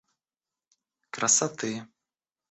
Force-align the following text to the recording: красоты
красоты 1.15 1.73